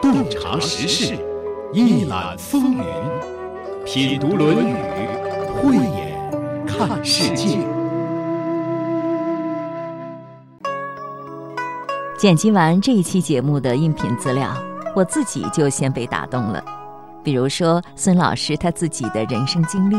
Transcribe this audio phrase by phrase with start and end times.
[0.00, 1.16] 洞察时事，
[1.72, 2.84] 一览风云，
[3.84, 4.72] 品读《论语》，
[5.62, 7.58] 慧眼看世界。
[12.18, 14.52] 剪辑完这一期节目的音频资料，
[14.94, 16.64] 我自己就先被打动了。
[17.22, 19.96] 比如说孙老师他自己的人生经历。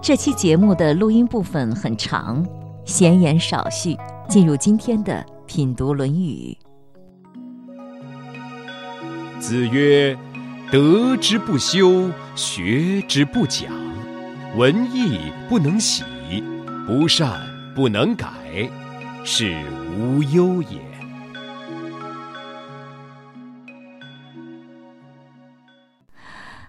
[0.00, 2.46] 这期节目的录音部分很长，
[2.84, 3.96] 闲言少叙，
[4.28, 6.56] 进入今天的品读《论语》。
[9.40, 10.16] 子曰
[10.70, 13.72] ：“德之不修，学之不讲，
[14.56, 16.04] 文艺不能喜，
[16.86, 17.40] 不善
[17.74, 18.28] 不能改，
[19.24, 19.64] 是
[19.96, 20.80] 无忧也。”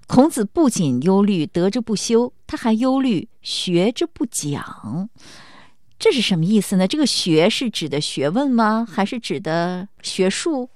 [0.07, 5.09] 孔子不仅忧虑德之不修，他还忧虑学之不讲。
[5.97, 6.87] 这是什么意思呢？
[6.87, 8.87] 这个“学”是指的学问吗？
[8.89, 10.69] 还是指的学术？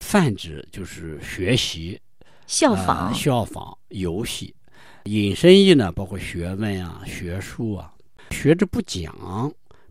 [0.00, 2.00] 泛指就是学习、
[2.46, 4.54] 效仿、效仿、游戏。
[5.04, 7.94] 引申义呢，包括学问啊、学术啊。
[8.30, 9.14] 学之不讲，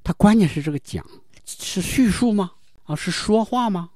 [0.04, 1.06] 它关键是这个讲
[1.46, 2.52] 是叙述吗？
[2.84, 3.90] 啊，是说话吗？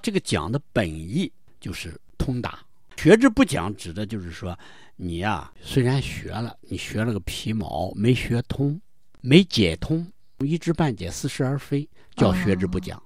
[0.00, 2.58] 这个讲的本意就是通达。
[2.96, 4.58] 学之不讲，指的就是说，
[4.96, 8.80] 你呀，虽然学了，你学了个皮毛，没学通，
[9.20, 10.06] 没解通，
[10.38, 12.96] 一知半解，似是而非，叫学之不讲。
[12.98, 13.02] 哦，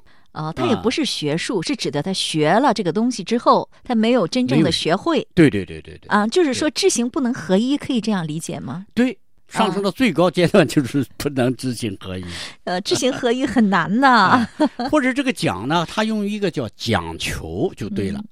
[0.54, 5.26] 他也不是学术，是指的他学了这个东西之后，他没有真正的学会。
[5.34, 6.08] 对对对对对。
[6.08, 8.86] 啊，就是说知行不能合一，可以这样理解吗？
[8.94, 12.24] 对，上升到最高阶段就是 不能知行合一。
[12.64, 14.46] 呃，知行合一很难呐。
[14.90, 18.22] 或者这个讲呢，他用一个叫讲求就对了，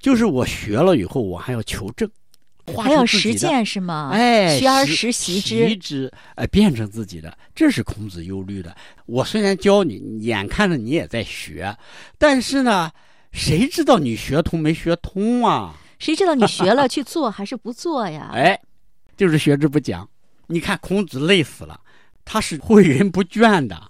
[0.00, 2.08] 就是我学了以后，我还要求证。
[2.76, 4.10] 还要实践是吗？
[4.12, 8.74] 哎，学而时习之，习之，哎，变成自己的，这是孔子忧虑的。
[9.06, 11.76] 我虽然教你，眼看着你也在学，
[12.18, 12.90] 但是呢，
[13.32, 15.74] 谁知道你学通没学通啊？
[15.98, 18.30] 谁知道你学了去做还是不做呀？
[18.34, 18.58] 哎，
[19.16, 20.08] 就是学之不讲。
[20.46, 21.78] 你看孔子累死了，
[22.24, 23.80] 他是诲人不倦的，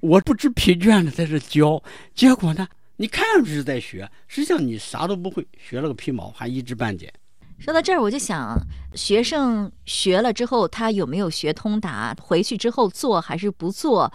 [0.00, 1.82] 我不知疲倦的在这教，
[2.14, 7.10] 结果呢，你看上去是在学，实际上你啥都不会，学了个皮毛，还一知半解。
[7.60, 8.58] 说到这儿，我就想，
[8.94, 12.16] 学生学了之后，他有没有学通达？
[12.18, 14.10] 回去之后做还是不做？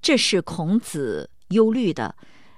[0.00, 2.14] 这是孔子忧虑的。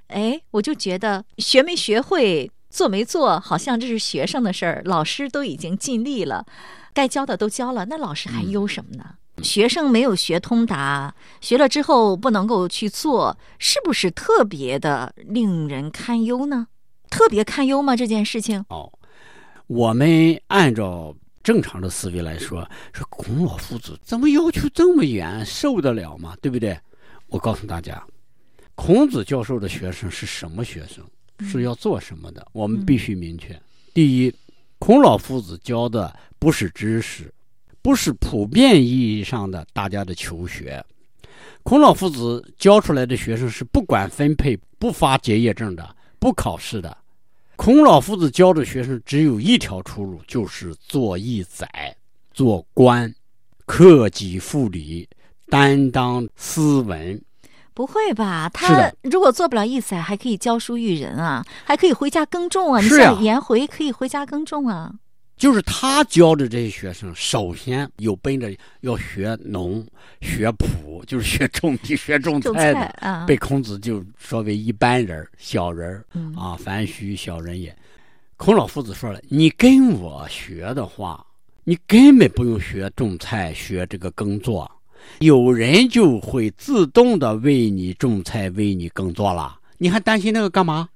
[0.08, 4.82] 哎，我就觉得学没学会，做没做，好像这是学生的事儿。
[4.84, 6.44] 老师都已经尽力了，
[6.92, 9.14] 该教的都教了，那老师还忧什么呢？
[9.42, 16.66] 学生没有学通达，学了之后不能够去做，是不是特别的令人堪忧呢？
[17.08, 17.96] 特别堪忧吗？
[17.96, 18.62] 这件事情？
[18.68, 18.92] 哦。
[19.66, 26.36] 我们按照正常的思维来说，说孔老夫子怎么要求这么严，受得了吗？
[26.40, 26.78] 对不对？
[27.26, 28.00] 我告诉大家，
[28.76, 31.04] 孔子教授的学生是什么学生，
[31.48, 32.46] 是要做什么的？
[32.52, 33.60] 我们必须明确。
[33.92, 34.32] 第一，
[34.78, 37.32] 孔老夫子教的不是知识，
[37.82, 40.84] 不是普遍意义上的大家的求学。
[41.64, 46.96] 孔老夫子教出来的学生是不管分配、不发结业证的，不考试的。
[47.56, 51.96] 孔老夫子教的学生只有一条出路，就是做义宰、
[52.32, 53.12] 做官，
[53.64, 55.08] 克己复礼，
[55.48, 57.20] 担当斯文。
[57.74, 58.48] 不会吧？
[58.54, 62.80] 他如果做不了义宰，还可以教书育人啊，还可以回家耕种啊。
[62.80, 64.92] 你像颜回可以回家耕种啊。
[65.36, 69.86] 就是他教的这些学生，首先有奔着要学农、
[70.22, 76.02] 学圃，就是学种地、学种菜的，被孔子就说为一般人、小人
[76.34, 77.76] 啊，凡须小人也。
[78.38, 81.24] 孔老夫子说了：“你跟我学的话，
[81.64, 84.70] 你根本不用学种菜、学这个耕作，
[85.18, 89.58] 有人就会自动的为你种菜、为你耕作了。
[89.78, 90.88] 你还担心那个干嘛？”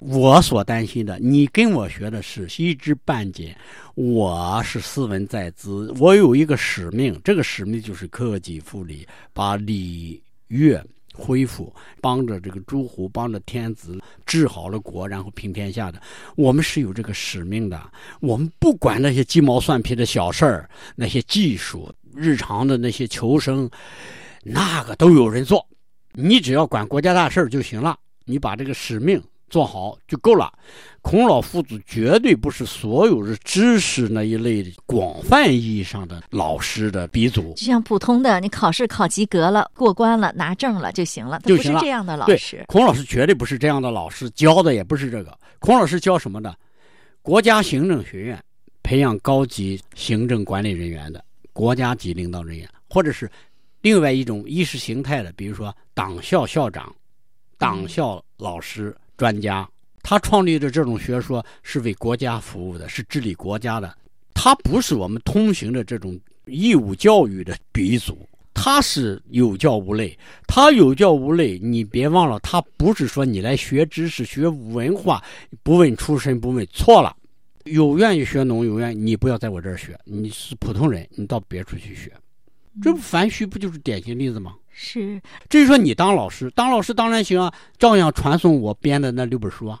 [0.00, 3.56] 我所担心的，你跟我学的是一知半解，
[3.94, 10.82] 我是斯文在兹，我有一个使命，这个使命就是克己复礼，把礼乐
[11.14, 16.00] 恢复，帮着这个诸侯，帮着天子治好了国，然后平天下的。
[16.36, 17.90] 我们是有这个使命的，
[18.20, 23.68] 我们不管那些鸡毛蒜皮的小事儿，那些技术、日常的那些求生，
[24.42, 25.66] 那个都有人做，
[26.12, 29.22] 你只要管国家大事儿就行了，你把这个使命。
[29.48, 30.52] 做好就够了。
[31.02, 37.54] 孔老夫子绝对不是所有的知识那一类的广泛意义上的老师的鼻祖。
[37.54, 41.78] 就像普通的，你考试考及格了、过关了、拿证了就行了，就行了。
[41.80, 45.38] 这样的老师，孔老师绝对不是这样的老师，教的也不是这个。
[45.60, 46.52] 孔老师教什么呢？
[47.22, 48.42] 国家行政学院
[48.82, 53.30] 培养高级行政管理人员的国家级领导人员，或者是
[53.80, 56.92] 另外一种意识形态的，比如说党校校长、
[57.58, 58.92] 党校老师。
[59.16, 59.68] 专家，
[60.02, 63.96] 他创立的这种学说是为国家服务的，是治理国家的。
[64.34, 70.16] 他不是我们通行的这种义务教育的鼻祖，他是有教无类。
[70.46, 75.24] 他有教无类，你别忘了，他不是说你来学知识、学文化，
[75.62, 77.16] 不问出身，不问错了。
[77.64, 82.12] 有愿意学农，有愿意，你不要在我这儿学，你是普通人，你到别处去学。
[82.82, 84.54] 这不樊须不就是典型例子吗？
[84.78, 85.18] 是。
[85.48, 89.80] 至于说你当老师，当老师当然行啊，照样传送我编的那六本书啊。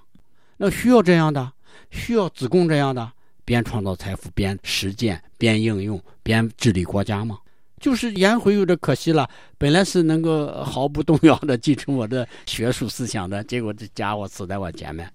[0.56, 1.52] 那需要这样的，
[1.90, 3.12] 需要子贡这样的，
[3.44, 7.38] 边创造财富，边实践，边应用，边治理国家吗？
[7.78, 9.28] 就是颜回有点可惜了，
[9.58, 15.06] 本来是能够毫不动摇的继承我的学术思想的，结果这家伙死在我前面。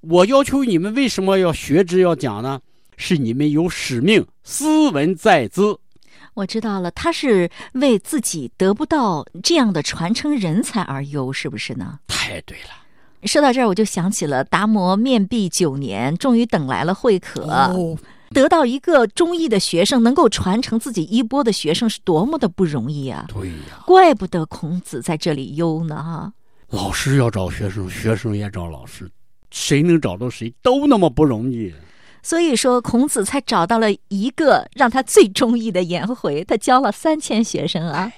[0.00, 2.58] 我要求你们为什么要学之要讲呢？
[2.96, 5.78] 是你们有使命，斯文在兹。
[6.36, 11.98] 我知道了，他是为自己得不到这样的传承人才而忧，是不是呢？
[12.06, 12.70] 太对了。
[13.22, 17.96] 说到这儿，我就想起了达摩面壁九年，终于等来了慧可，哦
[18.30, 23.24] 得到一个中医的学生，能够传承自己衣钵的学生，是多么的不容易啊！
[23.28, 26.32] 对呀，怪不得孔子在这里忧呢哈。
[26.68, 29.08] 老师要找学生，学生也找老师，
[29.50, 31.72] 谁能找到谁都那么不容易。
[32.26, 38.12] 所以说，孔子才找到了一个让他最中意的颜回，他教了三千学生啊，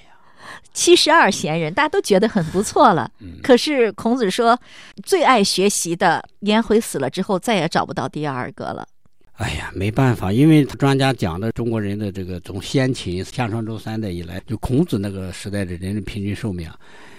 [0.73, 3.11] 七十二贤人，大家都觉得很不错了。
[3.43, 4.59] 可是孔子说，
[5.05, 8.89] 最爱学习的颜回死了之后，再也找不到第二个了。
[9.35, 16.67] 哎呀，没办法，因为专家讲的中国人的这个从先秦夏商周三代以来，就孔子那个时代的人的平均寿命，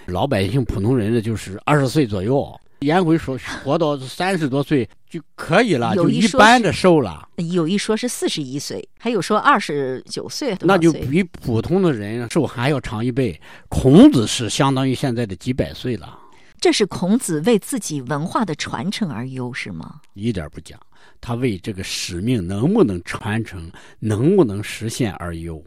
[0.06, 2.52] 老百姓普通人的就是二十岁左右。
[2.80, 7.28] 颜回说活到三十多岁就可以了，就一般的寿了。
[7.36, 13.38] 有一说是四十一岁，还有说二十九岁，那就比普通的人寿还要长一倍。
[13.68, 16.18] 孔子是相当于现在的几百岁了。
[16.58, 20.00] 这是孔子为自己文化的传承而忧，是吗？
[20.14, 20.78] 一点不假，
[21.20, 25.62] 他为这个使命能不能传承、能不能实现而忧。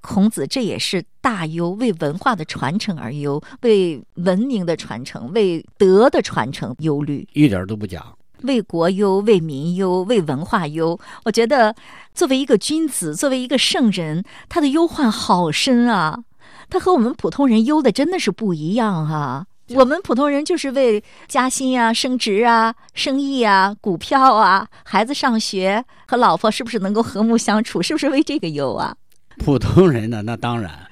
[0.00, 8.04] 孔子这也是大忧，为文化的传承而忧，为文明的传承、为德的传承忧虑，一点都不假。
[8.42, 10.98] 为国忧，为民忧，为文化忧。
[11.24, 11.74] 我觉得，
[12.14, 16.22] 作为一个君子，作为一个圣人，他的忧患好深啊！
[16.70, 19.46] 他和我们普通人忧的真的是不一样啊！
[19.74, 28.94] 我们普通人就是为加薪啊、升职啊、生意啊、股票啊、孩子上学和老婆是不是能够和睦相处，是不是为这个忧啊？
[29.38, 30.20] 普通人呢？
[30.22, 30.86] 那当然，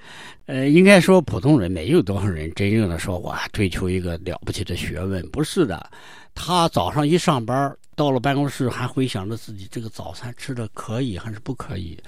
[0.46, 5.90] 呃，应该说普通人没有多少人真正的说我追求一个了不起的学问，不是的。
[6.34, 11.98] 他早上一上班，到了办公室还回想着自己这个早餐吃的可以还是不可以。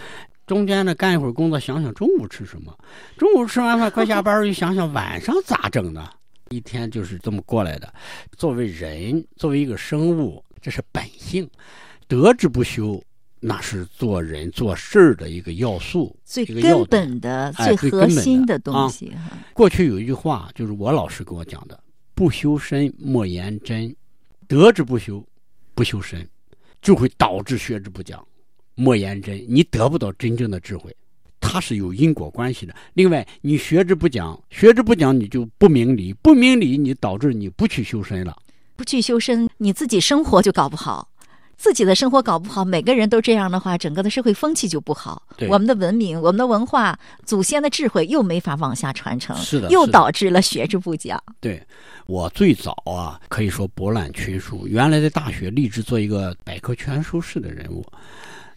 [0.47, 2.75] 中间呢干一会儿工作，想想中午吃什么。
[3.19, 6.09] 中午吃完饭快下班，又想想晚上咋整呢？
[6.51, 7.93] 一天就是这么过来的。
[8.37, 11.47] 作为人，作为一个生物，这是本性，
[12.07, 13.03] 得之不修。
[13.41, 19.13] 那是做人做事儿的一个要素，最根本的、最核心的东西。
[19.53, 21.79] 过去有一句话，就是我老师给我讲的
[22.15, 23.95] ：“不修身，莫言真。
[24.49, 25.25] 德之不修，
[25.75, 26.27] 不修身，
[26.83, 28.27] 就会导致学之不讲，
[28.75, 29.45] 莫言真。
[29.49, 30.95] 你得不到真正的智慧，
[31.39, 32.75] 它是有因果关系的。
[32.95, 38.37] 另外，你学之不讲，学之不讲，你就不明理，不明理，你导致你不去修身了。
[38.75, 41.11] 不去修身，你自己生活就搞不好。”
[41.59, 45.21] 自己的生活搞不好，每个人都这样的话，整个的社会风气就不好。
[45.49, 46.97] 我们的文明、我们的文化、
[47.27, 51.21] 祖先的智慧又没法往下传承，是的，又导致了学之不讲。
[51.41, 51.61] 对，
[52.07, 57.85] 我最早啊，可以说博览群书，原来在大学立志做一个百科全书式的人物。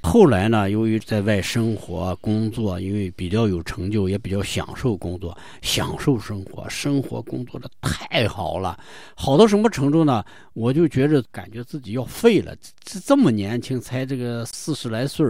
[0.03, 8.77] 后来呢，由于在外生活工作，因为比较有成就，也比较享受工作，享受生活，生活工作的太好了，
[9.15, 10.24] 好到什么程度呢？
[10.53, 12.53] 我就觉着感觉自己要废了。
[12.84, 15.25] 这这么年轻，才这个四十来岁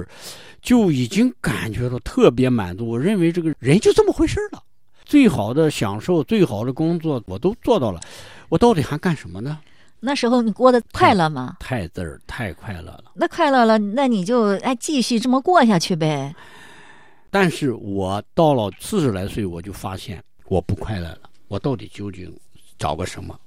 [0.62, 2.88] 就已经感觉到特别满足。
[2.88, 4.64] 我认为这个人就这么回事了，
[5.04, 8.00] 最好的享受，最好的工作我都做到了，
[8.48, 9.60] 我到底还干什么呢？
[10.04, 11.58] 那时候你过得快乐吗？
[11.60, 13.04] 太字儿，太快乐了。
[13.14, 16.36] 那快乐了，那你就哎继续这么过下去呗。
[17.30, 21.30] 但是我到了四十来岁，我就发现我不快乐了。
[21.48, 22.36] 我到底究竟
[22.80, 23.40] 找个什么？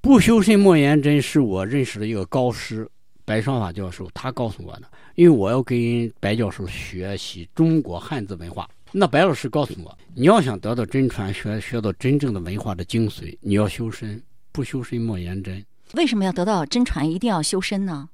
[0.00, 2.88] 不修身莫言真，是我认识的一个高师
[3.24, 4.82] 白双法教授，他告诉我的。
[5.14, 14.20] 因为我要跟白教授学习中国汉字文化，那白老师告诉我，你要想得到真传，学学到真正的文化的精髓，你要修身。
[14.52, 15.64] 不修身莫言真。
[15.94, 17.10] 为什么要得到真传？
[17.10, 18.08] 一定要修身呢？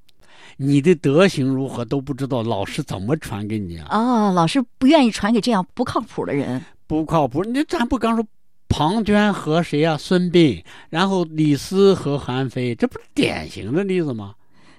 [0.56, 3.88] 你的德行如何都不知道，老师怎么传给你啊？
[3.90, 6.62] 哦，老师不愿意传给这样不靠谱的人。
[6.86, 8.24] 不靠谱，你咱不刚说
[8.68, 9.96] 庞涓和谁呀？
[9.98, 14.34] 孙膑，然后李斯和韩非，这不是典型的例子吗？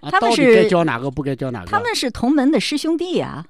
[0.10, 1.68] 他们是该教哪个，不该教哪个？
[1.68, 3.46] 他们是同门的师兄弟呀。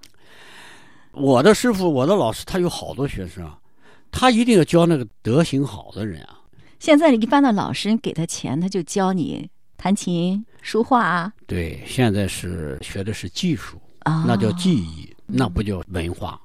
[1.11, 3.49] 我的师傅，我的老师，他有好多学生，
[4.11, 6.36] 他一定要教那个德行好的人啊。
[6.79, 11.33] 现在一般的老师，给他钱，他就教你弹琴、书画啊。
[11.45, 16.39] 对，现在是学的是技术，那叫技艺，那不叫文化。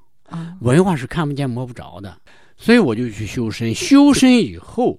[0.61, 2.17] 文化是看不见摸不着的，
[2.57, 3.75] 所以我就去修身。
[3.75, 4.99] 修身以后，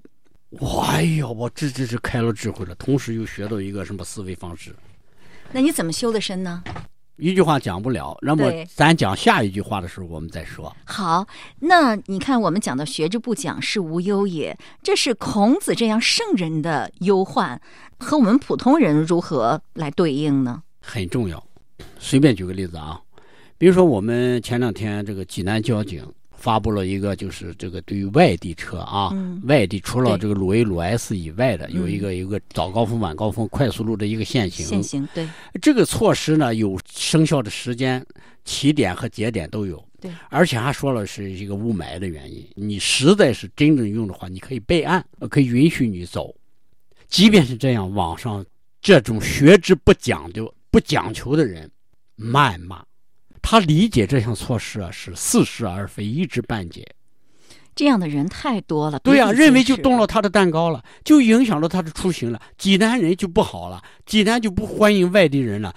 [0.88, 4.76] 哎呀，我这这是开了智慧了，同时又学到一个什么思维方式。
[5.52, 6.64] 那你怎么修的身呢？
[7.18, 10.76] 一句话讲不了，那么咱讲下一句话的时候，我们再说。
[10.84, 11.26] 好，
[11.60, 17.62] 那你看，我们讲的“学之不讲，是无忧也”，这是孔子这样圣人的忧患，
[18.00, 20.64] 和我们普通人如何来对应呢？
[20.82, 21.42] 很重要。
[22.00, 23.00] 随便举个例子啊，
[23.58, 26.06] 比如说我们前两天这个济南交警。
[26.44, 29.14] 发布了一个，就是这个对于外地车啊，
[29.46, 34.66] 外地除了这个鲁 A、鲁 S 以外的，有一个一个早高峰、晚高峰快速路的一个限行。
[34.66, 35.26] 限行，对。
[35.62, 38.06] 这个措施呢，有生效的时间、
[38.44, 39.82] 起点和节点都有。
[40.02, 40.12] 对。
[40.30, 42.46] 而且还说了是一个雾霾的原因。
[42.56, 46.36] 你实在是真正用的话，你可以备案，可以允许你走。
[47.08, 48.46] 即便是这样，网上
[48.82, 51.72] 这种学之不讲究、不讲求的人，
[52.18, 52.84] 谩骂。
[53.44, 56.84] 他理解这项措施啊是似是而非，一知半解。
[57.76, 58.98] 这样的人太多了。
[59.00, 62.40] 对呀，认为就动了他的蛋糕了，就影响了他的出行了。
[62.58, 65.76] 济南人就不好了，济南就不欢迎外地人了。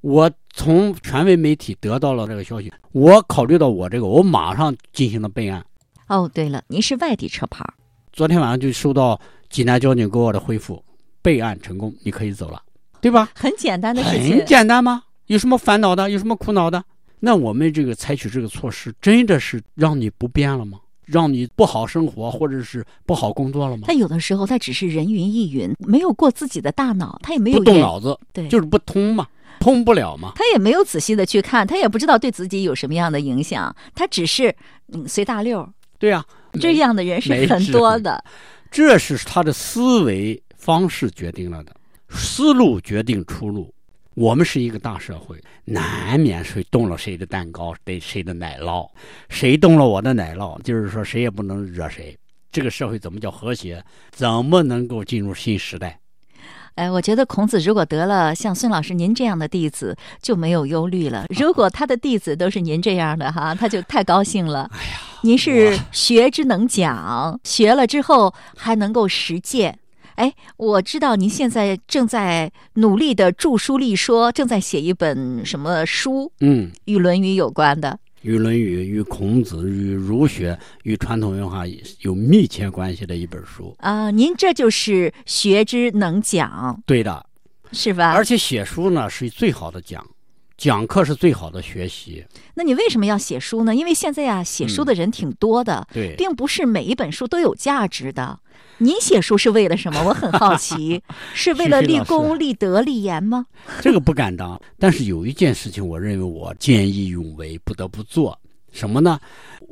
[0.00, 5.64] 我从权威媒体得到了这个消息，我考虑到我这个，我马上进行了备案。
[6.08, 7.64] 哦，对了，您是外地车牌。
[8.12, 10.82] 昨天晚上就收到济南交警给我的回复，
[11.22, 12.60] 备案成功，你可以走了，
[13.00, 13.28] 对吧？
[13.34, 14.38] 很简单的事情。
[14.38, 15.04] 很简单吗？
[15.26, 16.08] 有什么烦恼的？
[16.08, 16.82] 有什么苦恼的？
[17.26, 20.78] 那我们这个采取这个措施，真的是让你不变了吗？
[21.04, 23.82] 让你不好生活，或者是不好工作了吗？
[23.88, 29.26] 他有的时候他只是人云亦云，没有过自己的大脑，他也没有不动脑子，对，就是不通嘛，
[29.58, 30.34] 通不了嘛。
[30.36, 34.54] 他也没有仔细的去看，他也不知道对自己有什么样的影响，他只是
[34.92, 35.68] 嗯随大溜。
[35.98, 36.24] 对呀，
[36.60, 38.22] 这样的人是很多的。
[38.70, 41.74] 这是他的思维方式决定了的，
[42.08, 43.74] 思路决定出路。
[44.16, 48.88] 我们是一个大社会，难免谁动了谁的蛋糕，得谁的奶酪，
[49.28, 52.16] 谁动了我的奶酪，就是说谁也不能惹谁。
[52.50, 53.84] 这个社会怎么叫和谐？
[54.10, 56.00] 怎么能够进入新时代？
[56.76, 61.26] 哎，我觉得孔子如果得了像孙老师您这样的弟子，就没有忧虑了。
[61.38, 64.70] 如果他的弟子都是您这样的哈，他就太高兴了。
[64.72, 69.78] 哎呀，您是学之能讲，学了之后还能够实践。
[70.16, 76.32] 哎，我知道您现在正在努力的著书立说，正在写一本什么书？
[76.40, 81.64] 嗯，与《论语》有关的，与《论语》、与孔子、与儒学、与传统文化
[82.00, 84.10] 有密切关系的一本书啊！
[84.10, 87.26] 您这就是学之能讲，对的，
[87.72, 88.12] 是吧？
[88.12, 90.04] 而且写书呢是最好的讲，
[90.56, 92.24] 讲课是最好的学习。
[92.54, 93.74] 那你为什么要写书呢？
[93.74, 98.40] 因为现在啊，写书的人挺多的，对，并不是每一本书都有价值的。
[98.78, 100.02] 您写书是为了什么？
[100.04, 101.02] 我很好奇，
[101.32, 103.46] 是为了立功、立德、立言吗？
[103.80, 108.38] 这个不敢当，但是有一件事情，我认为我见义勇为，不得不做
[108.72, 109.18] 什么呢？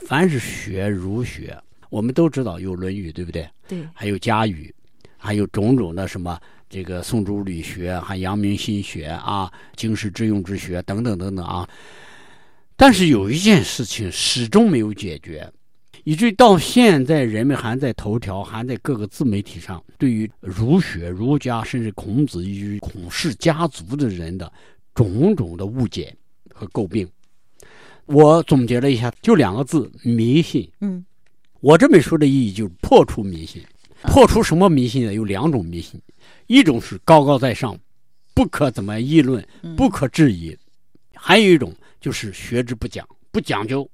[0.07, 1.57] 凡是学儒学，
[1.91, 3.47] 我们都知道有《论语》，对不对？
[3.69, 3.87] 对。
[3.93, 4.75] 还有家语，
[5.19, 11.69] 还有种种的什么这个宋朱理学，还阳明心学啊，经世致用之学等等等等啊。
[12.77, 15.49] 但是有一件事情始终没有解决。
[16.05, 24.51] 以至于到现在，人们还在头条，还在各个自媒体上，对于儒学、儒家，甚至孔子与孔氏家族的人的
[24.95, 26.15] 种种的误解
[26.53, 27.09] 和诟病。
[28.05, 30.71] 我总结了一下，就两个字：迷信。
[30.81, 31.03] 嗯，
[31.61, 33.63] 我这本书的意义就是破除迷信。
[34.03, 35.15] 破除什么迷信呢？
[35.15, 35.99] 有两种迷信，
[36.47, 37.75] 一种是高高在上，
[38.35, 39.43] 不可怎么议论，
[39.75, 40.55] 不可质疑；
[41.15, 43.89] 还有一种就是学之不讲，不讲究，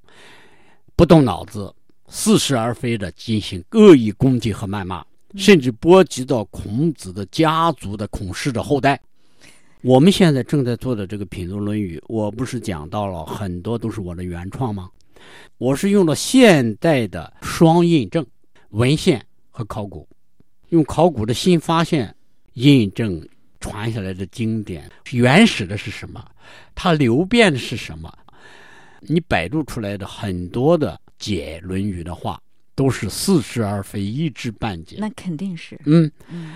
[0.96, 1.72] 不动脑子。
[2.10, 5.02] 似是而非的进行恶意攻击和谩骂，
[5.36, 9.00] 甚至波及到孔子的家族的孔氏的后代。
[9.80, 14.90] 我们现在正在做的这个品读《论语》，我不是讲到了很多都是我的原创吗？
[15.56, 18.26] 我是用了现代的双印证
[18.70, 20.06] 文献和考古，
[20.70, 22.14] 用考古的新发现
[22.54, 23.26] 印证
[23.60, 26.22] 传下来的经典，原始的是什么？
[26.74, 28.12] 它流变的是什么？
[29.00, 31.00] 你百度出来的很多的。
[31.20, 32.40] 解《论语》的话，
[32.74, 34.96] 都是似是而非，一知半解。
[34.98, 35.78] 那肯定是。
[35.84, 36.54] 嗯嗯，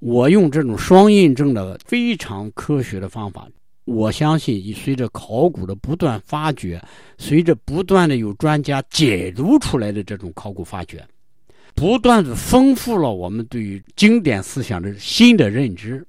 [0.00, 3.46] 我用这种双印证的非常科学的方法，
[3.84, 6.82] 我相信，随着考古的不断发掘，
[7.18, 11.06] 随着不断的有专家解读出来的这种考古发掘，
[11.74, 16.04] 不断的丰富了我们对于经典思想的新的认知，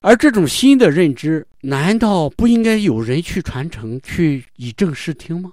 [0.00, 5.52] 而这种新的认知，难道不应该有人去传承、去以正视听吗？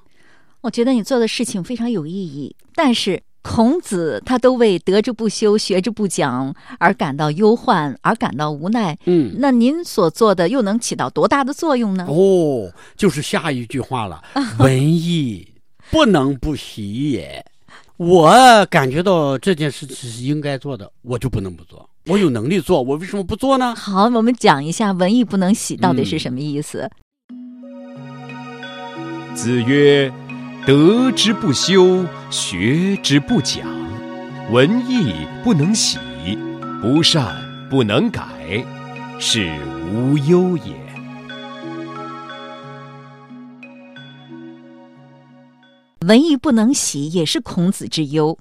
[0.63, 8.97] 我觉得你做的事情非常有意义，但是孔子他都为得之不修、学之不讲而感到忧患，而感到无奈。
[9.05, 12.05] 嗯，那您所做的又能起到多大的作用呢？
[12.07, 14.23] 哦，就是下一句话了
[14.57, 15.45] ：“文艺
[15.91, 17.45] 不能不习也。”
[17.97, 21.89] 我感觉到这件事情是应该做的，我就不能不做。
[22.05, 23.75] 我有能力做，我为什么不做呢？
[23.75, 26.89] 好，我们讲一下“文艺不能喜”到底是什么意思。
[29.35, 30.09] 子曰
[30.65, 33.67] ：“德之不修，学之不讲，
[34.49, 35.99] 文艺不能喜，
[36.81, 37.35] 不善
[37.69, 38.23] 不能改，
[39.19, 39.51] 是
[39.91, 40.73] 无忧也。”
[46.07, 48.37] 文艺不能喜，也是孔子之忧，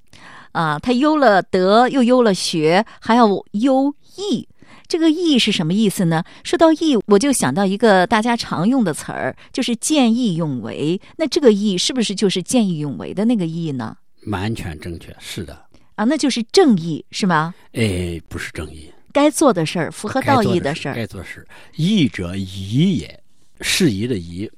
[0.52, 4.46] 啊，他忧了德，又忧了学，还要忧义。
[4.86, 6.22] 这个义是什么意思呢？
[6.44, 11.00] 说到义，我就想到一个大家常用的词儿，就是见义勇为。
[11.16, 13.96] 那这个义是不是就是见义勇为的那个义呢？
[14.26, 15.66] 完全正确，是的。
[15.94, 17.54] 啊，那就是正义，是吗？
[17.72, 21.46] 哎，不是正义，该做的事儿，符合道义的事儿，该做事。
[21.76, 23.22] 义者宜也，
[23.60, 24.50] 适宜的宜。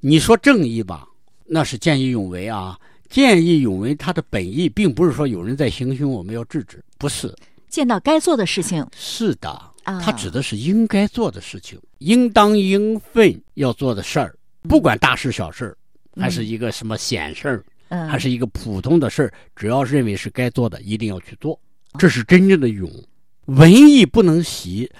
[0.00, 1.06] 你说正义吧？
[1.44, 2.78] 那是见义勇为啊！
[3.08, 7.32] 见义勇为，它的本意并不是说有人在行凶，我们要制止，不是。
[7.68, 15.76] 见到该做的事情，是的，它指的是应该做的事情，应当应分要做的事儿，不管大事小事，
[16.16, 17.48] 还是一个什么闲事
[17.88, 21.58] 儿，还是一个普通的事儿，只要认为是该做的，一定要去做，
[21.98, 22.90] 这是真正的勇。
[23.46, 24.90] 文艺不能习，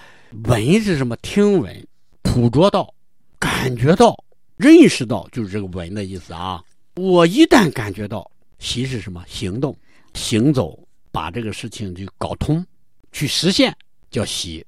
[0.45, 1.17] 文是什么？
[1.17, 1.87] 听闻、
[2.23, 2.93] 捕捉到、
[3.39, 4.17] 感觉到。
[4.57, 6.63] 认识到就是这个“文”的意思啊！
[6.95, 8.27] 我一旦感觉到
[8.59, 9.77] “习”是什么行动、
[10.15, 10.83] 行走，
[11.17, 12.63] 把这个事情就搞通、
[13.11, 13.75] 去实现，
[14.11, 14.63] 叫“习”。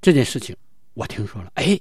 [0.00, 0.56] 这件事情
[0.94, 1.78] 我听说了，哎，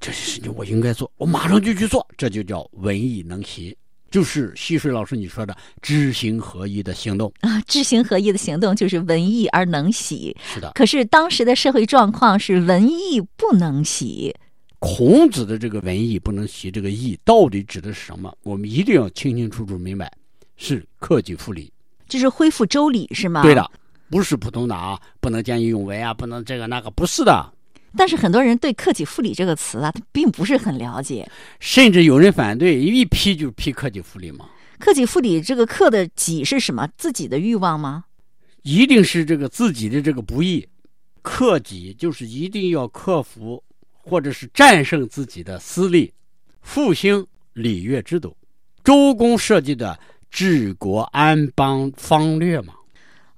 [0.00, 3.76] 这些事情我应该做，我马上就去做，这就叫文艺能习，
[4.10, 7.60] 就是溪水老师你说的知行合一的行动啊！
[7.66, 10.34] 知行合一的行动就是文艺而能喜。
[10.42, 10.72] 是的。
[10.74, 14.34] 可是当时的社会状况是文艺不能喜。
[14.78, 18.34] 孔子的这个文艺不能习，这个义到底指的是什么？
[18.44, 20.10] 我们一定要清清楚楚明白，
[20.56, 21.70] 是克己复礼，
[22.12, 23.40] 这是恢复周礼是吗？
[23.40, 23.70] 对的，
[24.10, 27.50] 不是普通的啊，不能见义勇为啊，不能这个那个，不是的。
[27.96, 31.26] 但是很多人对“克己复礼”这个词啊，他并不是很了解，
[31.58, 34.44] 甚至有人反对，一批就批克己复礼嘛。
[34.78, 36.86] 克己复礼这个“克”的“己”是什么？
[36.98, 38.04] 自己的欲望吗？
[38.60, 40.68] 一定是这个自己的这个不义，
[41.22, 43.64] 克己就是一定要克服。
[44.04, 46.12] 或者是战胜自己的私利，
[46.60, 48.36] 复兴礼乐制度，
[48.82, 49.96] 周公设计的
[50.32, 52.72] 治国安邦方略嘛？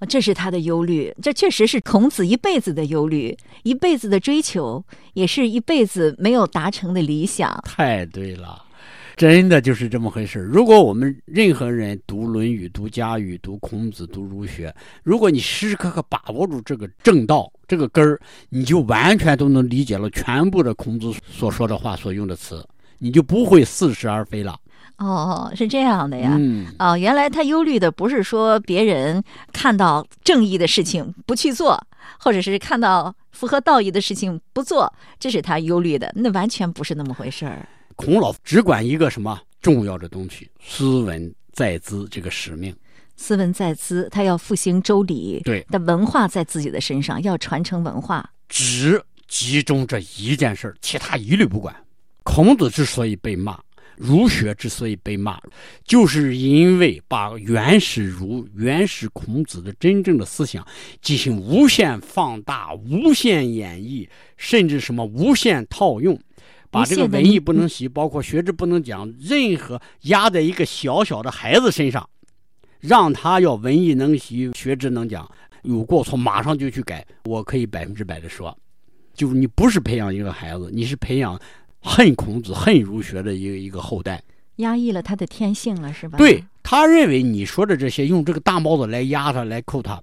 [0.09, 7.61] 这是他的忧虑，这确实是孔子一辈子的忧虑，一辈子的追求，也是一辈子没有达成的理想。
[7.64, 8.62] 太对了。
[9.16, 22.66] 真的就是这么回事如果我们任何人读《论语》、读《家语》、读孔子、读儒学，如果你时时刻刻把握住这个正道、这个根儿，你就完全都能理解了全部的孔子所说的话、所用的词，
[22.98, 24.59] 你就不会似是而非了。
[24.98, 26.37] 哦，是这样的呀。
[26.38, 26.66] 嗯。
[26.78, 31.80] 哦，原来他忧虑的不是说别人看到正义的事情不去做，
[32.18, 36.12] 或者是看到符合道义的事情不做，这是他忧虑的。
[36.14, 37.68] 那完全不是那么回事儿。
[37.96, 42.74] 孔老只管一个什么重要的东西，斯文在兹这个使命。
[43.16, 51.72] 斯文在兹，他要复兴周礼，对的文化在自己的身上，要传承文化，只集中这一件事儿，其他一律不管。
[52.24, 53.57] 孔子之所以被骂，
[53.96, 55.38] 儒学之所以被骂，
[55.85, 60.66] 就是因为把原始儒、原始孔子的真正的思想
[61.00, 66.18] 进行无限放大、无限演绎，甚至什么无限套用。
[66.70, 72.11] 把这个文艺不能习，包括学之不能讲，任何压在一个小小的孩子身上，
[72.80, 75.30] 让他要文艺能习，学之能讲，
[75.62, 77.07] 有过错马上就去改。
[77.26, 78.59] 我可以百分之百的说，
[79.14, 81.40] 就是你不是培养一个孩子，你是培养
[81.85, 84.23] 恨孔子、恨儒学的一个一个后代，
[84.57, 86.16] 压抑了他的天性了，是吧？
[86.16, 90.03] 对他认为你说的这些，用这个大帽子来压他、来扣他，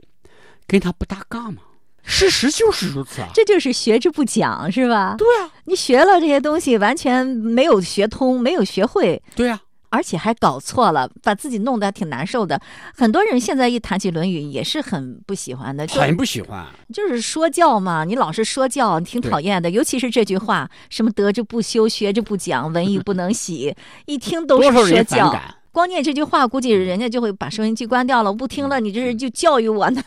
[0.68, 1.58] 跟他不搭嘎嘛。
[2.04, 3.30] 事实就是如此啊！
[3.34, 5.16] 这就是学之不讲，是吧？
[5.18, 9.22] 对啊，你学了这些东西，完全没有学通，没有学会。
[9.36, 12.60] 对啊，而且还搞错了，把自己弄得挺难受的。
[12.96, 16.66] 很多人现在一谈起《论语》，也是很不喜欢的，很不喜欢。
[16.94, 19.70] 就是说教嘛，你老是说教，挺讨厌的。
[19.70, 23.76] 尤其是这句话，什么“德之不修，学之不讲，文艺不能喜”，
[24.08, 25.38] 一听都是说教。
[25.74, 28.80] 光念这句话，估计人家就会把收音机关掉了，我不听了。
[28.80, 30.02] 你这是就教育我呢？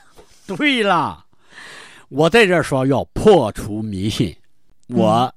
[0.46, 1.24] 对了，
[2.08, 4.34] 我在这儿说要破除迷信。
[4.88, 5.34] 我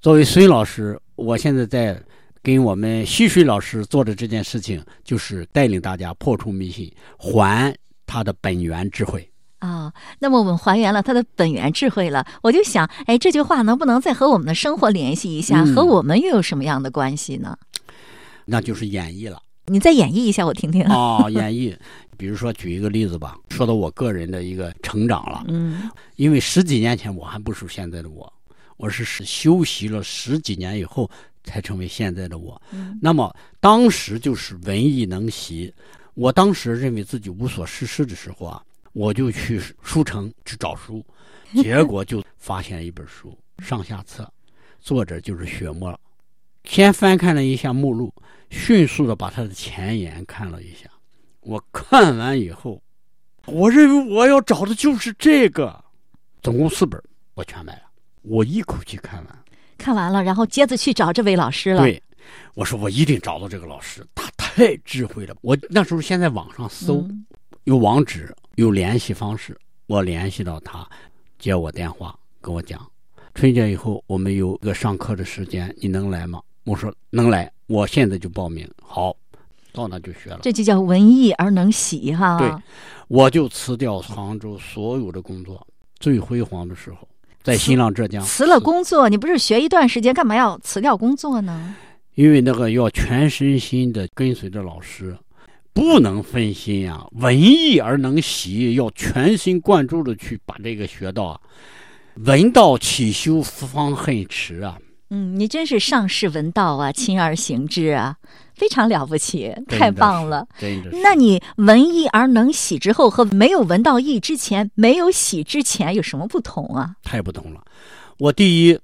[0.00, 2.00] 作为孙老师，我现在在
[2.48, 9.30] 跟我们溪水老师做的这件事情，就是带领大家破除迷信，还他的本源智慧。
[9.58, 12.26] 啊，那么我们还原了他的本源智慧了。
[12.42, 15.62] 我就想，哎，这句话能不能再和我们的生活联系一下？
[15.66, 17.54] 和我们又有什么样的关系呢？
[18.46, 19.38] 那就是演绎了。
[19.66, 20.82] 你再演绎一下，我听听。
[20.84, 21.76] 啊，演绎，
[22.16, 25.44] 比如说举一个例子吧，说到我个人的一个成长了。
[25.48, 28.32] 嗯，因为十几年前我还不是现在的我，
[28.78, 31.10] 我是是修习了十几年以后
[31.48, 32.60] 才成为现在的我。
[32.70, 35.72] 嗯，那么当时就是文艺能习，
[36.14, 38.62] 我当时认为自己无所事事的时候啊。
[38.94, 41.04] 我就去书城去找书，
[41.62, 44.28] 结果就发现一本书，上下册，
[44.80, 45.96] 作者就是雪墨。
[46.64, 48.12] 先翻看了一下目录，
[48.50, 50.90] 迅速的把它的前言看了一下。
[51.40, 52.82] 我看完以后，
[53.46, 55.84] 我认为我要找的就是这个。
[56.42, 57.00] 总共四本，
[57.34, 57.82] 我全买了。
[58.22, 59.44] 我一口气看完，
[59.78, 61.82] 看完了，然后接着去找这位老师了。
[61.82, 62.02] 对，
[62.54, 65.34] 我说我一定找到这个老师，他太智慧了。
[65.40, 67.08] 我那时候先在网上搜，
[67.64, 68.34] 有网址。
[68.56, 70.84] 有联系方式，我联系到他，
[71.38, 72.84] 接我电话跟我讲，
[73.36, 76.42] 春节以后我们有个上课的时间，你能来吗？
[76.64, 78.68] 我说能来，我现在就报名。
[78.82, 79.14] 好，
[79.72, 80.40] 到那就学了。
[80.42, 82.36] 这就叫文艺而能喜哈。
[82.38, 82.52] 对，
[83.06, 85.64] 我就辞掉杭州所有的工作，
[86.00, 87.08] 最辉煌的时候
[87.42, 88.22] 在新浪浙江。
[88.24, 91.74] 辞了工作，你不是学一段时间，干嘛要辞掉工作呢？
[92.14, 95.16] 因为那个要全身心的跟随着老师。
[95.72, 101.24] 不能分心啊，文艺而能习，要全心贯注的去把这个学到。
[101.26, 101.40] 啊
[102.24, 104.76] 文道起修方恨迟啊！
[105.10, 108.16] 嗯，你真是上士闻道啊，亲而行之啊，
[108.58, 110.46] 非常了不起，太棒了。
[111.02, 116.96] 那你文艺而能喜之后，和没有闻到艺之前，没有喜之前有什么不同啊？
[117.04, 117.62] 太不同了。
[118.18, 118.78] 我第一，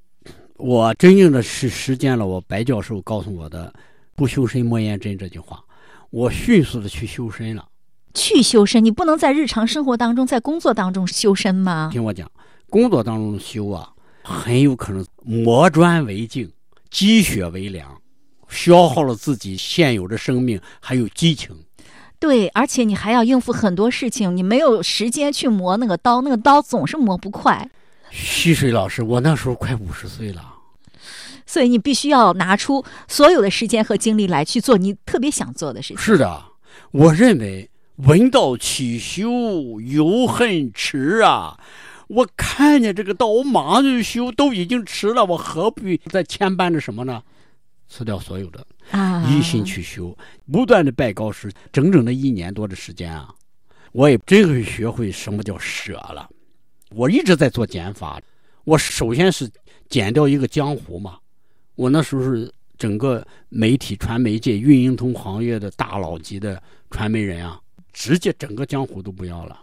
[0.56, 3.74] 我真正的是实践了我白教授告诉我的
[4.14, 5.60] “不修身莫言真”这句话。
[6.10, 7.66] 我迅速的去修身了，
[8.14, 11.90] 去修身，你不能在日常生活当中，在工作当中修身吗？
[11.92, 12.30] 听我讲，
[12.70, 13.90] 工作当中修啊，
[14.22, 16.48] 很有可能磨砖为镜，
[16.88, 18.00] 积雪为梁，
[18.54, 21.50] 消耗了自己现有的生命还有激情。
[22.18, 27.68] 对，而且你还要应付很多事情，你没有时间去磨那个刀，那个刀总是磨不快。
[28.10, 30.54] 溪水老师，我那时候快五十岁了。
[31.44, 35.98] 所以你必须要拿出所有的时间和精力来去做你特别想做的事情。
[35.98, 36.42] 是的，
[36.92, 41.58] 我认为文道起修犹恨迟啊！
[42.08, 47.22] 我看见这个道，我马上就修，都已经迟了，我何必再牵绊着什么呢？
[47.88, 50.16] 辞掉所有的啊，一心去修，
[50.50, 53.32] 不断的拜高师，整整的一年多的时间啊，
[53.92, 56.28] 我也真会学会什么叫舍了。
[56.90, 58.20] 我一直在做减法，
[58.64, 59.50] 我首先是
[59.88, 61.18] 减掉一个江湖嘛。
[61.74, 67.60] 我那时候是整个媒体传媒界、运营通行业的大佬级的传媒人啊，
[67.92, 69.60] 直接整个江湖都不要了。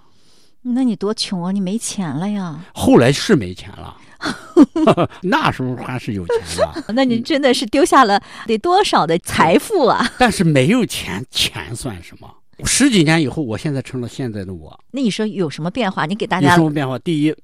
[0.61, 1.51] 那你多穷啊！
[1.51, 2.63] 你没钱了呀？
[2.73, 3.97] 后来是没钱了，
[5.23, 6.83] 那时候还是有钱的。
[6.93, 10.13] 那你真的是丢下了得多少的财富啊？
[10.17, 12.29] 但是没有钱，钱算什么？
[12.63, 14.79] 十几年以后，我现在成了现在的我。
[14.91, 16.05] 那你说有什么变化？
[16.05, 16.99] 你给大家有什么变化？
[16.99, 17.35] 第一。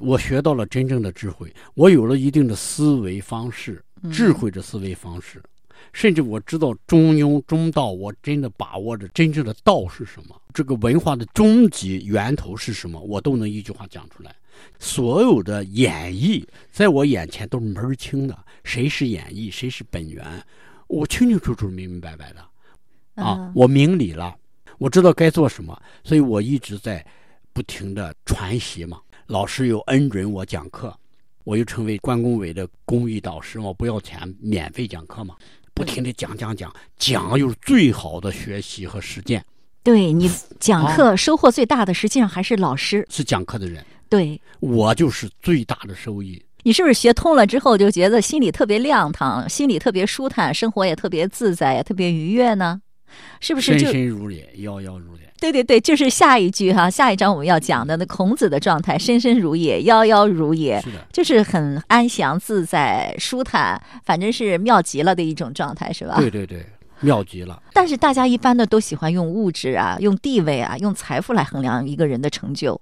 [0.00, 5.42] 我学到了真正的智慧，我有了一定的思维方式，智慧的思维方式，
[5.92, 14.34] 甚至我知道中庸中道，我真的把握着真正的道是什么，这个文化的终极源头是什么，我都能一句话讲出来。
[14.78, 20.24] 所有的演绎在我眼前都是门儿清的，谁是演绎，谁是本源，
[20.86, 23.22] 我清清楚楚、明明白白的。
[23.22, 24.34] 啊，我明理了，
[24.78, 27.04] 我知道该做什么，所以我一直在
[27.52, 28.98] 不停的传习嘛。
[29.26, 30.96] 老师又恩准我讲课，
[31.44, 35.36] 我又成为关工委的公益导师我不要钱，免费讲课嘛，
[35.74, 39.44] 不停的讲讲讲，讲又是最好的学习和实践。
[39.82, 43.84] 对你讲课收获最大的，实际上还是老师，是讲课的人。
[44.10, 46.44] 对，我就是最大的收益。
[46.64, 52.82] 你是不是学通了之后就觉得心里特别亮堂，心里特别舒坦，生活也特别自在，也特别愉悦呢？
[53.40, 53.78] 是不是？
[53.78, 55.32] 深深如也，夭夭如也。
[55.40, 66.16] 对对对，就是下一句哈，下一章我们要讲的那孔子的状态，深深如也，夭夭如也，是的，就是很安详自在、舒坦，反正是妙极了的一种状态，是吧？
[66.18, 66.66] 对对对，
[67.00, 67.62] 妙极了。
[67.72, 72.78] 但是大家一般的都喜欢用物质啊、用地位啊、用财富来衡量一个人的成就，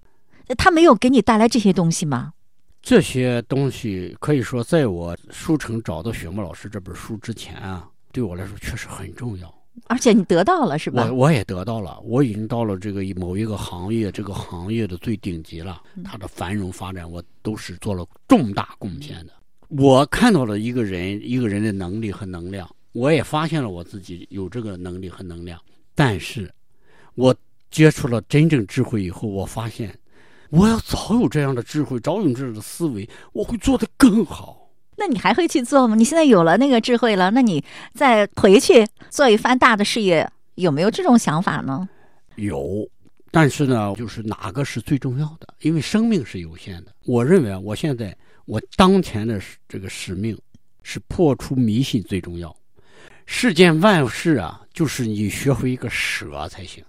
[0.56, 2.32] 他没有给你带来这些东西吗？
[2.80, 9.52] 这些东西可以说，在我书城找到雪木老师这本书之前啊，对我来说确实很重要。
[9.86, 11.04] 而且你得到了是吧？
[11.06, 15.82] 我我也得到了，我已经到了这个某一个行业，这个行业的最顶级了。
[16.04, 19.32] 它的繁荣发展，我都是做了重大贡献的。
[19.68, 25.60] 我看到了一个人一个人的能力和能量，我也发现了我自己有这个能力和能量。
[25.94, 26.50] 但是，
[27.14, 27.34] 我
[27.70, 29.96] 接触了真正智慧以后，我发现，
[30.50, 34.70] 我要早有这样的智慧，早有这样的思维，我会做得更好。
[34.96, 35.94] 那你还会去做吗？
[35.94, 37.62] 你现在有了那个智慧了，那你
[37.94, 41.88] 再回去做一番大的事业，有没有这种想法呢？
[42.36, 42.88] 有，
[43.30, 45.46] 但是呢，就是哪个是最重要的？
[45.60, 46.92] 因为生命是有限的。
[47.04, 50.36] 我认为啊，我现在我当前的这个使命
[50.82, 52.54] 是破除迷信最重要。
[53.26, 56.82] 世间万事啊，就是你学会一个舍才行，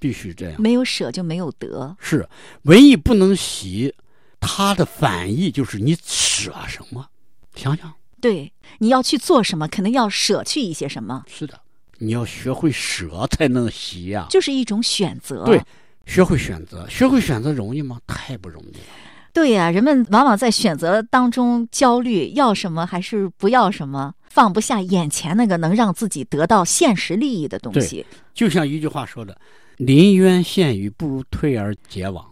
[0.00, 0.60] 必须这样。
[0.60, 1.96] 没有舍就没有得。
[2.00, 2.28] 是，
[2.62, 3.94] 文艺不能习，
[4.40, 7.06] 它的反义就是你舍什么。
[7.54, 11.24] 想想，对，你要去做什么，肯定要舍去一些什么。
[11.28, 11.60] 是的，
[11.98, 14.26] 你要学会舍，才能习呀。
[14.30, 15.44] 就是一种选择。
[15.44, 15.62] 对，
[16.06, 18.00] 学会选择，学会选择容易吗？
[18.06, 18.84] 太不容易了。
[19.32, 28.04] 对呀，人们往往在选择当中焦虑，要什么还是不要什么，放不下眼前那个能让自己得到现实利益的东西。
[28.34, 29.38] 就像一句话说的
[29.80, 32.22] ：“临渊羡鱼，不如退而结网；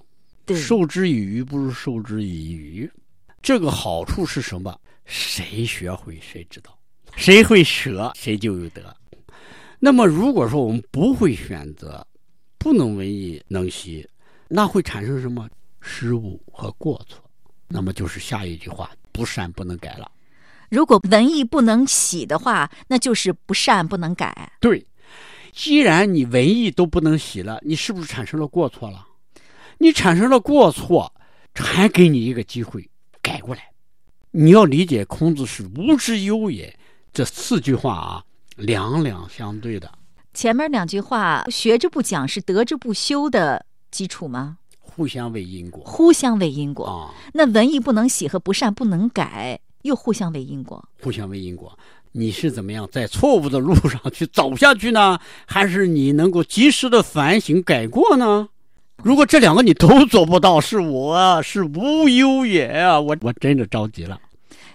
[0.55, 2.91] 授之以鱼，不如授之以渔。”
[3.41, 4.79] 这个好处是什么？
[5.07, 6.79] 谁学会谁知道，
[7.17, 8.95] 谁会舍谁就有得。
[9.79, 12.07] 那么如果说我们不会选择，
[12.59, 14.07] 不能文艺能习，
[14.49, 15.49] 那会产生什么
[15.81, 17.25] 失误和过错？
[17.67, 20.13] 那么就是下一句话：不善不能改了。
[20.69, 24.53] 如果文艺不能喜的话，那就是不善不能改。
[24.61, 24.87] 对，
[25.59, 29.05] 既然你文艺都不能洗了，你是不是产生了过错了？
[29.79, 31.13] 你产生了过错，
[31.53, 32.89] 还给你一个机会
[33.21, 33.73] 改过来。
[34.31, 36.79] 你要理解孔子是无之忧也，
[37.13, 39.91] 这四句话啊，两两相对的。
[40.33, 44.59] 前面两句话，学之不讲是得之不修的基础吗？
[44.79, 45.83] 互相为因果。
[45.85, 47.13] 互相为因果啊。
[47.35, 50.89] 那文艺不能洗和不善不能改，又互相为因果。
[51.03, 51.77] 互相为因果，
[52.13, 55.19] 你是怎么样在错误的路上去走下去呢？
[55.47, 58.49] 还是你能够及时的反省改过呢？
[59.03, 63.01] 如果这两个你都做不到，是我是无忧也啊！
[63.01, 64.21] 我我真的着急了。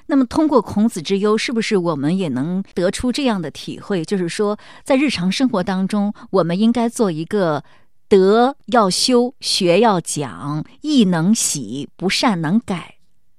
[0.05, 4.05] 那么，通过孔子之忧，是不是我们也能得出这样的体会？
[4.05, 7.63] 就是说，在日常生活当中，我们应该做一个
[8.07, 12.95] 德要修、学要讲、义能喜、不善能改，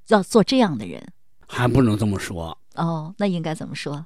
[0.09, 1.07] 要做这样的人。
[1.46, 4.05] 还不能这么说哦，那应该怎么说？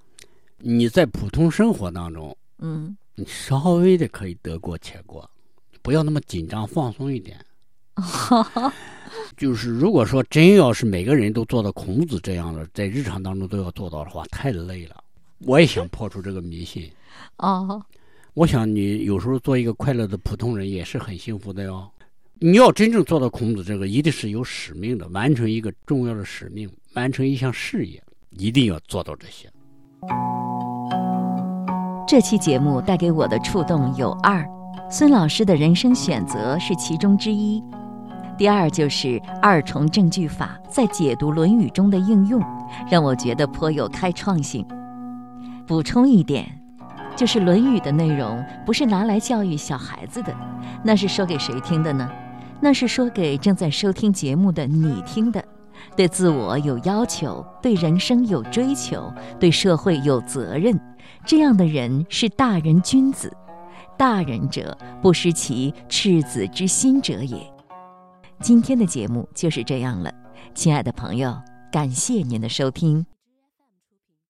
[0.59, 5.29] 你在普通生活当中，嗯，你稍微的可以得过且过。
[5.83, 7.39] 不要那么紧张，放松一点。
[9.37, 15.03] 就是如果说真要是每个人都做到孔子这样的，在日常当中都要做到的话，太累了。
[15.39, 16.91] 我也想破除这个迷信。
[17.39, 17.83] 哦，
[18.35, 21.91] 我想你有时候做一个快乐的普通人也是很幸福的哟。
[22.41, 29.49] 你要真正做到孔子这个，一定是有使命的，完成一个重要的使命，完成一项事业，一定要做到这些。
[32.07, 34.45] 这期节目带给我的触动有二。
[34.91, 37.63] 孙老师的人生选择是其中之一，
[38.39, 42.43] 第二就是二重证据法在解读《论语》中的应用，
[42.91, 44.67] 让我觉得颇有开创性。
[45.67, 46.51] 补充一点，
[47.15, 50.35] 就是《论语》的内容不是拿来教育小孩子的，
[50.83, 52.09] 那是说给谁听的呢？
[52.61, 55.45] 那是说给正在收听节目的你听的。
[55.97, 60.79] 对自我有要求，对人生有追求，对社会有责任，
[61.27, 63.35] 这样的人是大人君子。
[63.97, 67.39] 大人者，不失其赤子之心者也。
[68.41, 70.15] 今天的节目就是这样了，
[70.55, 71.37] 亲爱的朋友，
[71.73, 73.18] 感谢您的收听。